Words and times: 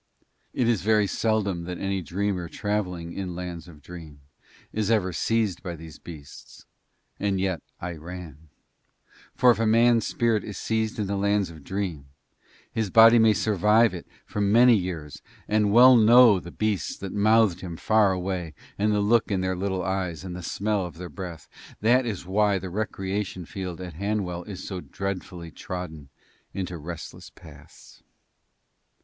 It 0.51 0.67
is 0.67 0.81
very 0.81 1.05
seldom 1.05 1.65
that 1.65 1.77
any 1.77 2.01
dreamer 2.01 2.49
travelling 2.49 3.13
in 3.13 3.35
Lands 3.35 3.67
of 3.67 3.83
Dream 3.83 4.21
is 4.73 4.89
ever 4.89 5.13
seized 5.13 5.61
by 5.61 5.75
these 5.75 5.99
beasts, 5.99 6.65
and 7.19 7.39
yet 7.39 7.61
I 7.79 7.91
ran; 7.97 8.49
for 9.35 9.51
if 9.51 9.59
a 9.59 9.67
man's 9.67 10.07
spirit 10.07 10.43
is 10.43 10.57
seized 10.57 10.97
in 10.97 11.05
the 11.05 11.15
Lands 11.17 11.51
of 11.51 11.63
Dream 11.63 12.07
his 12.71 12.89
body 12.89 13.19
may 13.19 13.33
survive 13.33 13.93
it 13.93 14.07
for 14.25 14.41
many 14.41 14.75
years 14.75 15.21
and 15.47 15.71
well 15.71 15.95
know 15.95 16.39
the 16.39 16.49
beasts 16.49 16.97
that 16.97 17.13
mouthed 17.13 17.61
him 17.61 17.77
far 17.77 18.11
away 18.11 18.55
and 18.79 18.91
the 18.91 19.01
look 19.01 19.29
in 19.29 19.41
their 19.41 19.55
little 19.55 19.83
eyes 19.83 20.23
and 20.23 20.35
the 20.35 20.41
smell 20.41 20.83
of 20.83 20.97
their 20.97 21.09
breath; 21.09 21.47
that 21.79 22.07
is 22.07 22.25
why 22.25 22.57
the 22.57 22.71
recreation 22.71 23.45
field 23.45 23.79
at 23.79 23.93
Hanwell 23.93 24.41
is 24.45 24.67
so 24.67 24.81
dreadfully 24.81 25.51
trodden 25.51 26.09
into 26.55 26.79
restless 26.79 27.29
paths. 27.29 28.01